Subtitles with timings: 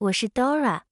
[0.00, 0.82] 我是 Dora，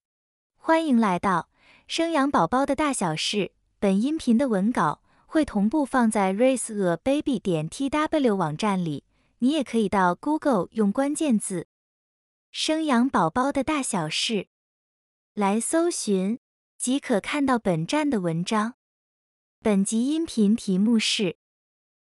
[0.56, 1.48] 欢迎来到
[1.86, 3.52] 生养宝宝的大小事。
[3.78, 9.04] 本音频的文稿会同步放在 raiseababy 点 tw 网站里，
[9.38, 11.68] 你也可以到 Google 用关键字
[12.50, 14.48] “生养宝宝的大小事”
[15.34, 16.40] 来搜寻，
[16.76, 18.74] 即可看到本站的文章。
[19.60, 21.36] 本集音频题目是：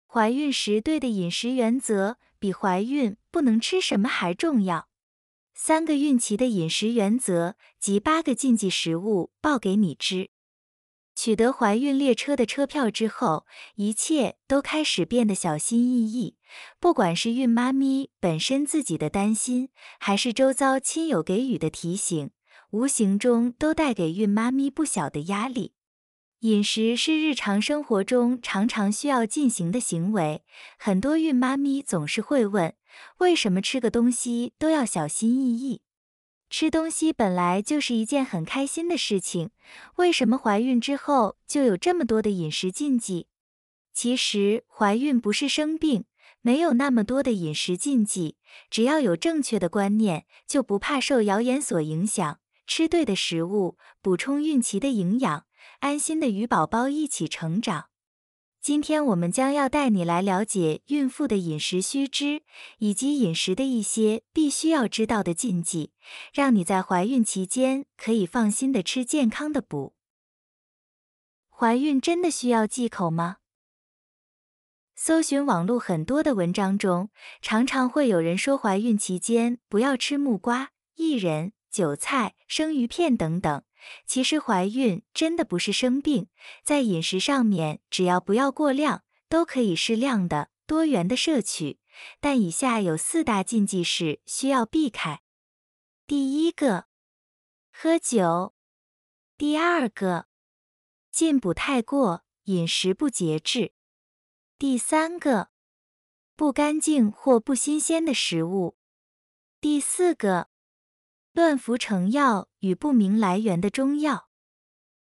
[0.06, 4.90] 怀孕时对的饮食原则比怀孕不能吃什么还重要。
[5.55, 10.30] 三个孕期的饮食原则及八个禁忌食物报给你知。
[11.15, 16.37] 取得怀孕列车的车票之后，一切都开始变得小心翼翼。
[16.80, 19.69] 不管是孕妈咪本身自己的担心，
[20.01, 22.30] 还是周遭亲友给予的提醒，
[22.71, 25.74] 无形中都带给孕妈咪不小的压力。
[26.41, 30.43] 饮食是日常生活中常常需要进行的行为，
[30.79, 32.74] 很多孕妈咪总是会问：
[33.18, 35.82] 为什么吃个东西都要小心翼翼？
[36.51, 39.51] 吃东西本来就是一件很开心的事情，
[39.96, 43.26] 为什么怀孕之后就有这么多的饮食禁忌？
[43.95, 46.04] 其实怀孕不是生病，
[46.40, 48.37] 没有那么多的饮食禁忌，
[48.68, 55.46] 只要有正确的观念，就不怕受谣言所影响，吃对的食物，补充孕期的营养。
[55.79, 57.91] 安心的与宝宝一起成长。
[58.63, 62.45] 今天我们将要带你来了解孕妇的饮食须知，
[62.79, 65.91] 以及饮食的一些必须要知道的禁忌，
[66.32, 69.94] 让你在怀孕期间可以放心的吃健康的补。
[71.50, 73.38] 怀孕真的需要忌口吗？
[74.94, 77.10] 搜寻网络很多的文章中，
[77.41, 83.65] 常常会有人说怀孕期间不要吃木瓜、薏仁、韭菜、生鱼片等等。
[84.06, 86.28] 其实怀孕真的不是生病，
[86.62, 91.81] 在饮食上面只要不要过量，都可以适量的、多元的摄取。
[92.21, 95.21] 但以下有四大禁忌是需要避开。
[96.06, 96.87] 第一个，
[97.71, 98.54] 喝酒；
[99.37, 100.26] 第二个，
[101.10, 103.72] 进补太过，饮食不节制；
[104.59, 105.50] 第三个，
[106.34, 108.76] 不干净或不新鲜的食物；
[109.60, 110.51] 第四个。
[111.34, 114.28] 乱服成药与不明来源的中药。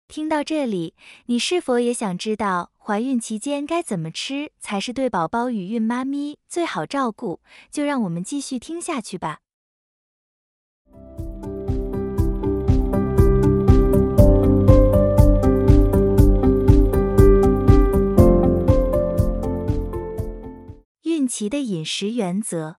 [0.08, 7.40] 听到这里，你是否也想知道怀孕期间该怎么吃才是对宝宝与孕妈咪最好照顾？
[7.70, 9.38] 就让我们继续听下去吧。
[21.02, 22.78] 孕期的饮食原则，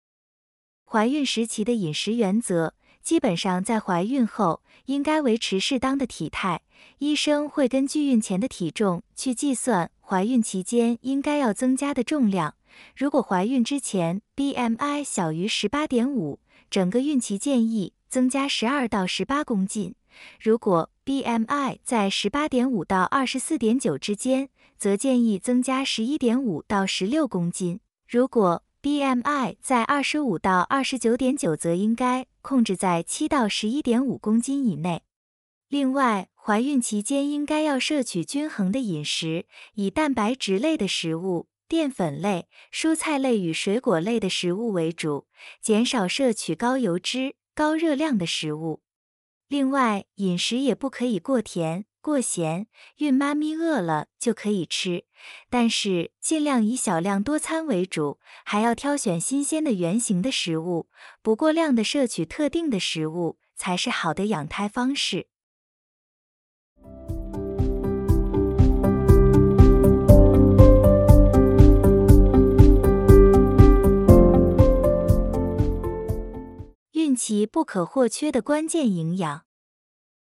[0.84, 2.74] 怀孕时期的饮食原则。
[3.08, 6.60] 基本上在怀孕后应该维持适当的体态，
[6.98, 12.56] 医生会根据孕前的体重去计算怀孕期间应该要增加的重量。
[12.98, 19.94] 如果怀孕之前 BMI 小于十八点五，整个孕期建议增加十二到十八公斤；
[20.42, 32.28] 如果 BMI 在十八点五到二十四点九之间，则建议增加十一点五到十六公斤；如果 BMI 在二十五到二十九点九，则应该。
[32.42, 35.02] 控制在七到十一点五公斤以内。
[35.68, 45.28] 另外，怀孕期间应该要摄取均衡的饮食，以蛋白质类的食物、淀粉类、蔬菜类与水果类的食物为主，
[45.62, 48.82] 减少摄取高油脂、高热量的食物。
[49.50, 52.68] 另外，饮食也不可以过甜、过咸。
[53.00, 55.04] 孕妈咪饿了就可以吃，
[55.50, 60.88] 但是尽量以小量多餐为主，还要挑选新鲜的原形的食物，
[61.22, 65.28] 不过量的摄取特定的食物才是好的养胎方式。
[76.94, 79.47] 孕期不可或缺的关键营养，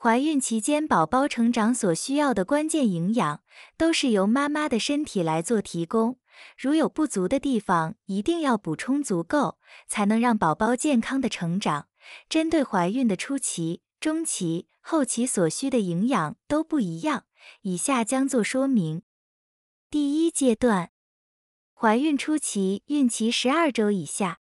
[0.02, 3.40] 怀孕期间宝宝成长所需要的关键营养，
[3.76, 6.18] 都是由妈妈的身体来做提供。
[6.58, 11.86] 如有不足的地方，一定要补充足够，才能让宝宝健康的成长。
[12.28, 17.26] 针对怀孕的初期、中期、后期所需的营养都不一样，
[17.60, 19.02] 以下将做说明。
[19.88, 20.90] 第一阶段，
[21.72, 24.40] 怀孕初期，孕期十二周以下。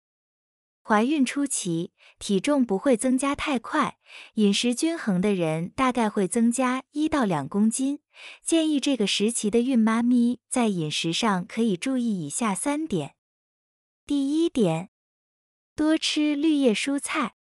[0.83, 3.98] 怀孕初期体重不会增加太快，
[4.33, 8.00] 饮食均衡的人大概会增加一到两公斤。
[8.44, 13.16] 建议这个时期的孕妈咪在饮食上可以注意以下三点：
[14.06, 14.89] 第一点，
[15.75, 17.36] 多吃绿叶蔬菜，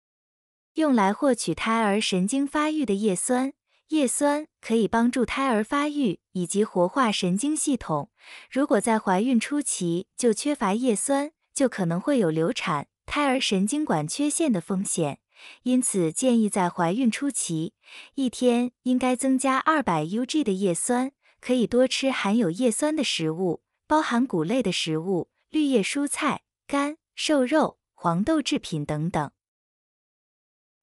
[0.75, 3.53] 用来获取胎儿神经发育的叶酸，
[3.89, 8.11] 叶酸可以帮助胎儿发育以及活化神经系统。
[8.51, 12.89] 如果在怀孕初期就缺乏叶酸，就可能会有流产。
[13.07, 15.21] 胎儿神经管缺陷的风险，
[15.63, 17.73] 因此建议在怀孕初期，
[18.15, 29.31] 一天应该增加二百 UG 的叶酸，可以多吃含有叶酸的食物，包含谷类的食物、绿叶蔬菜、肝、瘦肉、黄豆制品等等。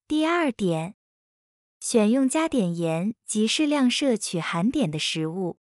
[0.08, 0.96] 第二点，
[1.80, 5.60] 选用加碘盐及适量摄取含碘的食物。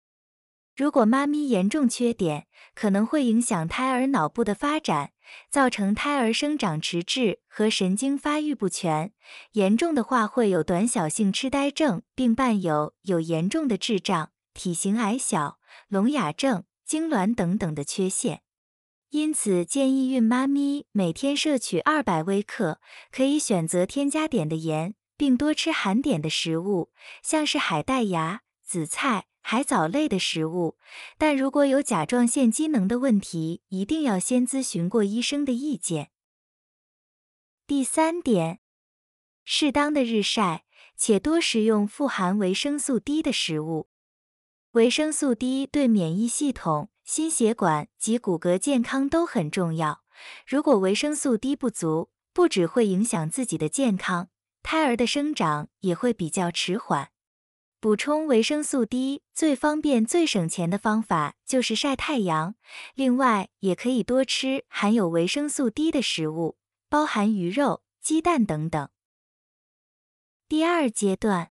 [0.76, 5.12] 如果妈咪严重缺碘，可能会影响胎儿脑部的发展，
[5.50, 9.12] 造成胎儿生长迟滞和神经发育不全。
[9.52, 18.42] 严重的话会有短小性痴呆症，并伴有有严重的智障、体型矮小、聋哑症、痉挛等等的缺陷。
[19.10, 22.80] 因此，建议孕妈咪每天摄取二百微克，
[23.12, 26.90] 可以选择添加碘的盐，并多吃含碘的食物，
[27.22, 29.26] 像是海带芽、紫菜。
[29.46, 30.78] 海藻类的食物，
[31.18, 36.10] 但如果有甲状腺机能的问题，一定要先咨询过医生的意见。
[37.66, 38.60] 第三点，
[39.44, 40.64] 适当的日晒，
[40.96, 43.90] 且多食用富含维生素 D 的食物。
[44.72, 50.02] 维生素 D 对免疫系统、心血管及骨骼健康都很重要。
[50.46, 54.30] 如果维生素 D 不足，不只会影响自己的健康，
[54.62, 57.10] 胎儿的生长也会比较迟缓。
[57.84, 62.54] 补充维生素 D 最方便、最省钱的方法就是晒太阳。
[62.94, 66.56] 另外，也可以多吃含有维生素 D 的食物，
[66.88, 68.88] 包含鱼肉、鸡蛋等等。
[70.48, 71.50] 第二阶段，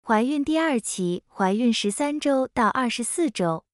[0.00, 3.64] 怀孕第二期，怀孕十三周到二十四周。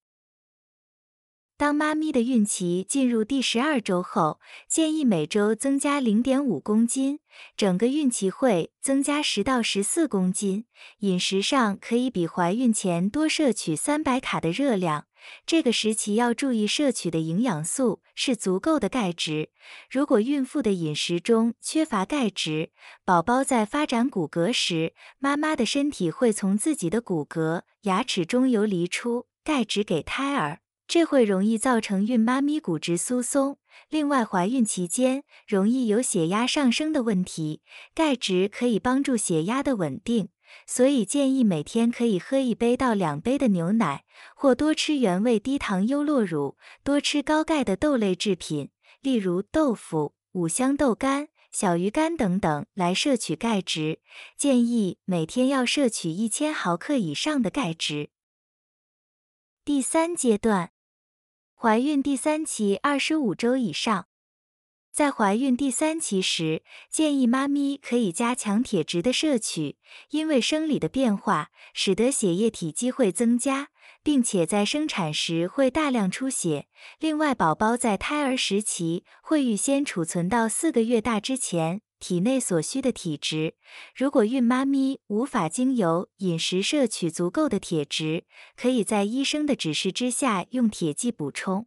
[1.59, 7.21] 当妈咪的孕期进入第十二周后，建议每周增加零点五公斤，
[7.57, 10.67] 整个孕期会增加十到十四公斤。
[10.99, 15.07] 饮食上可以比怀孕前多摄取三百卡的热量。
[15.47, 19.49] 这个时期要注意摄取的营养素是足够的钙质。
[19.91, 22.71] 如果孕妇的饮食中缺乏钙质，
[23.03, 30.61] 宝宝在发展骨骼时，妈妈的身体会从自己的骨骼、牙齿中游离出钙质给胎儿。
[30.89, 37.61] 这会容易造成孕妈咪骨质疏松，另外怀孕期间容易有血压上升的问题，
[37.93, 40.29] 钙质可以帮助血压的稳定，
[40.65, 44.05] 所以建议每天可以喝一杯到两杯的牛奶，
[44.37, 48.71] 或多吃原味低糖优酪乳，多吃高钙的豆类制品，
[49.03, 53.99] 例如豆腐、五香豆干、小鱼干等等来摄取钙质，
[54.39, 58.11] 建议每天要摄取一千毫克以上的钙质。
[59.65, 60.71] 第三阶段。
[61.67, 64.07] 怀孕第三期二十五周以上，
[64.93, 69.77] 在怀孕第三期时，建议妈咪可以加强铁质的摄取，
[70.11, 73.71] 因为生理的变化使得血液体积会增加，
[74.05, 76.69] 并且在生产时会大量出血。
[77.01, 81.81] 另外，宝宝在胎儿时期会预先储存到四个月大之前。
[81.99, 83.55] 体内所需的体质，
[83.95, 91.67] 如果孕妈咪无法经由饮食摄取足够的铁质，可以在医生的指示之下用铁剂补充。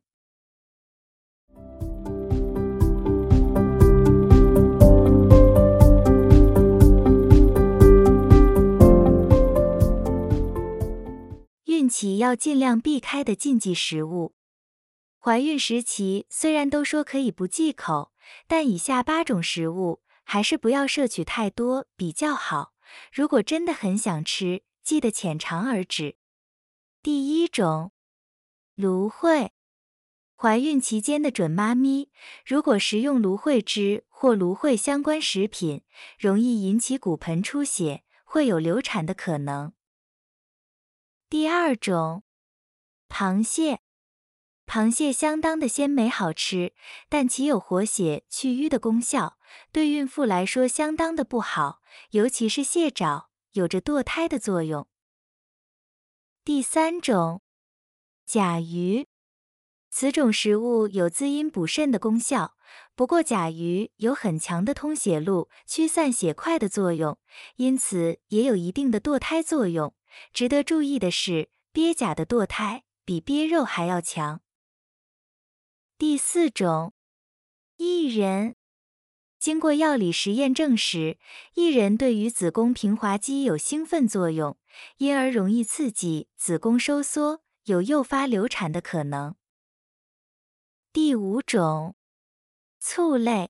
[11.65, 14.33] 孕期要尽量避开的禁忌食物。
[15.17, 18.11] 怀孕时期虽然都说可以不忌口，
[18.47, 20.01] 但以下八种食物。
[20.31, 22.75] 还是不要摄取太多比较好。
[23.11, 26.17] 如果真的很想吃，记得浅尝而止。
[27.01, 27.91] 第一种，
[28.75, 29.51] 芦荟。
[30.35, 32.11] 怀孕期间的准妈咪，
[32.45, 35.81] 如果食用芦荟汁或芦荟相关食品，
[36.19, 39.73] 容易引起骨盆出血，会有流产的可能。
[41.27, 42.21] 第二种，
[43.09, 43.81] 螃蟹。
[44.69, 46.73] 螃蟹相当的鲜美好吃，
[47.09, 49.39] 但其有活血去瘀的功效，
[49.71, 54.87] 对孕妇来说相当的不好，尤其是蟹爪，有着堕胎的作用。
[56.45, 57.41] 第三种，
[58.27, 59.07] 甲鱼，
[59.89, 62.53] 此种食物有滋阴补肾的功效，
[62.93, 67.17] 不过甲鱼有很强的通血路、驱散血块的作用，
[67.55, 69.95] 因此也有一定的堕胎作用。
[70.31, 74.41] 值得注意的是，鳖甲的堕胎比鳖肉还要强。
[75.99, 76.93] 第四种，
[77.77, 78.55] 薏仁，
[79.37, 81.17] 经过药理实验证实，
[81.55, 84.57] 薏仁对于子宫平滑肌有兴奋作用，
[84.99, 89.35] 因而容易刺激子宫收缩，有诱发流产的可能。
[90.93, 91.97] 第五种，
[92.79, 93.49] 醋类。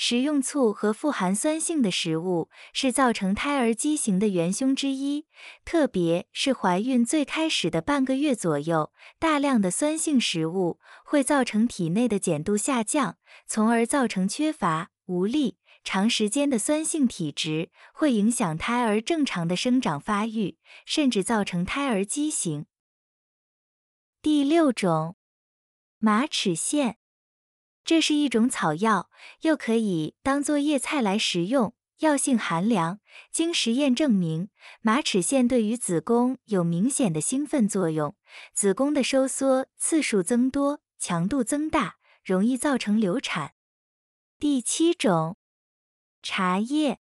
[0.00, 5.26] 食用醋和富含酸性的食物是造成胎儿畸形的元凶之一，
[5.64, 22.66] 特别是怀孕最开始的半个月左右，大量的酸性食物会造成体内的碱度下降，从而造成缺乏、无力，长时间的酸性体质会影响胎儿正常的生长发育，甚至造成胎儿畸形。
[24.22, 25.16] 第六种，
[25.98, 26.94] 马齿苋，
[27.88, 29.08] 这是一种草药，
[29.40, 33.00] 又可以当做叶菜来食用，药性寒凉。
[33.32, 34.50] 经实验证明，
[34.82, 38.14] 马齿苋对于子宫有明显的兴奋作用，
[38.52, 43.54] 子宫的收缩次数增多，强度增大，容易造成流产。
[44.38, 45.38] 第七种，
[46.22, 46.98] 茶叶，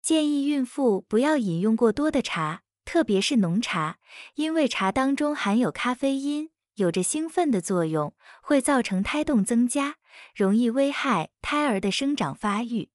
[0.00, 3.98] 建议孕妇不要饮用过多的茶，特别是浓茶，
[4.36, 9.96] 因为茶当中含有咖啡因，有着兴奋的作用，会造成胎动增加，
[10.34, 12.90] 容易危害胎儿的生长发育。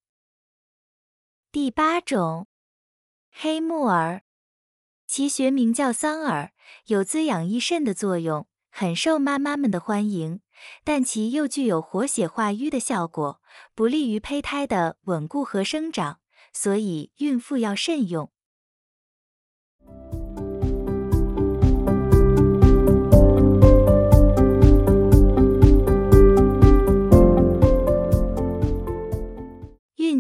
[1.52, 2.48] 第八种，
[3.32, 4.24] 黑木耳，
[5.06, 6.54] 其学名叫桑耳，
[6.86, 10.42] 有滋养益肾的作用，很受妈妈们的欢迎。
[10.84, 13.42] 但其又具有活血化瘀的效果，
[13.74, 16.20] 不利于胚胎的稳固和生长，
[16.54, 18.32] 所以孕妇要慎用。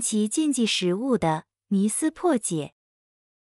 [0.01, 2.73] 其禁忌食物的迷思破解。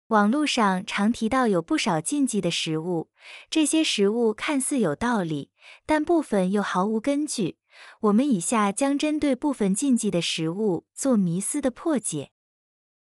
[0.08, 3.10] 网络上常提到有不少禁忌的食物，
[3.48, 5.52] 这些食物看似有道理，
[5.86, 7.58] 但部分又毫无根据。
[8.00, 12.32] 我们以下将针对部分禁忌的食物做迷思的破解。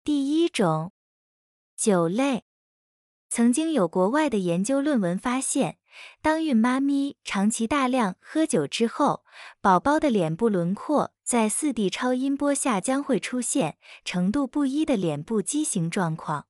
[0.06, 0.94] 第一种，
[1.76, 2.46] 酒类。
[3.28, 5.78] 曾经有国外的研究论文发现，
[6.22, 9.24] 当孕妈咪长期大量喝酒之后，
[9.62, 16.48] 宝宝的脸部轮廓在四 D 超音波下将会出现程度不一的脸部畸形状况。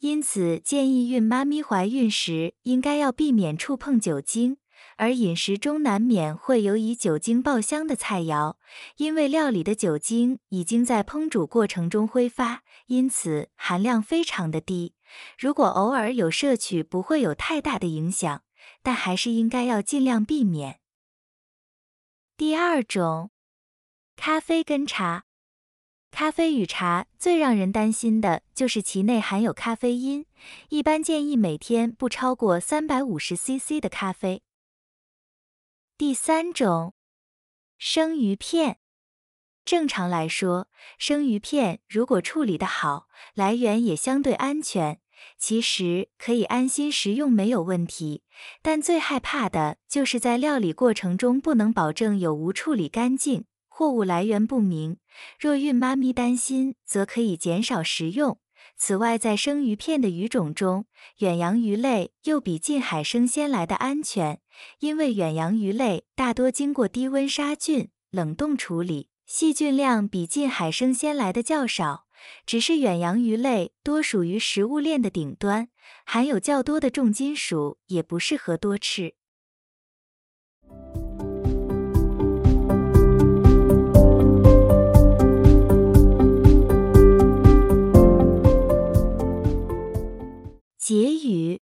[0.00, 4.58] 因此，建议孕妈咪怀孕时应该要避免触碰酒精，
[4.96, 8.54] 而饮食中难免会有以酒精爆香的菜肴，
[8.98, 14.94] 因为料理的酒精已经在烹煮过程中挥发，因此含量非常的低。
[15.36, 18.42] 如果偶尔有摄取，不会有太大的影响，
[18.88, 20.80] 但还是应该要尽量避免。
[22.38, 23.30] 第二种，
[24.16, 25.26] 咖啡跟茶。
[26.10, 30.24] 咖啡与茶最让人担心的就是其内含有咖啡因，
[30.70, 34.42] 一般建议每天不超过三百五十 CC 的咖啡。
[35.98, 36.94] 第三种，
[37.76, 38.78] 生鱼片。
[39.66, 45.02] 正常来说，生鱼片如果处理的好，来源也相对安全，
[45.38, 48.22] 其实可以安心食用没有问题。
[48.62, 53.44] 但最害怕的就是在料理过程中不能保证有无处理干净。
[53.68, 54.96] 货物来源不明，
[55.38, 58.40] 若孕妈咪担心，则可以减少食用。
[58.76, 60.86] 此外，在生鱼片的鱼种中，
[61.18, 64.40] 远洋鱼类又比近海生鲜来的安全，
[64.80, 72.07] 因为远洋鱼类大多经过低温杀菌、冷冻处理，细菌量比近海生鲜来的较少。
[72.46, 75.68] 只是远洋鱼类多属于食物链的顶端，
[76.04, 79.14] 含有较多的重金属，也不适合多吃。
[90.78, 91.60] 结语：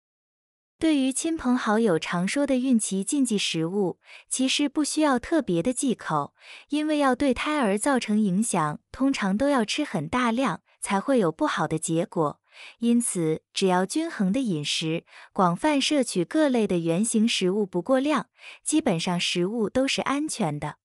[0.81, 6.33] 对于亲朋好友常说的孕期禁忌食物，其实不需要特别的忌口，
[6.69, 12.41] 因为要对胎儿造成影响，通常都要吃很大量，才会有不好的结果。
[12.79, 18.29] 因此，只要均衡的饮食，广泛摄取各类的原型食物，不过量，
[18.63, 20.77] 基本上食物都是安全的。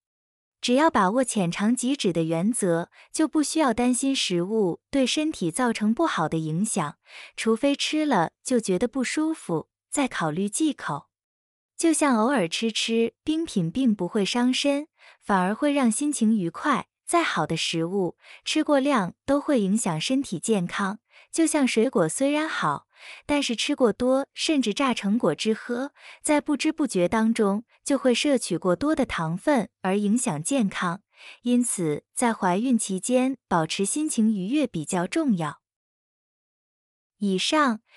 [0.61, 6.97] 只要把握浅尝即止的原则，就不需要担心食物对身体造成不好的影响，
[7.35, 11.07] 除非吃了就觉得不舒服，再考虑忌口。
[11.75, 14.89] 就像偶尔吃吃冰品，并不会伤身，
[15.23, 16.89] 反而会让心情愉快。
[17.07, 20.99] 再好的食物，吃过量都会影响身体健康。
[21.33, 22.87] 就像水果虽然好，
[23.25, 31.01] 但是吃过多，甚至榨成果汁喝，在不知不觉当中就会摄取过多的糖分，而影响健康。
[31.41, 35.63] 因此，在怀孕期间保持心情愉悦比较重要。
[37.19, 37.81] 以上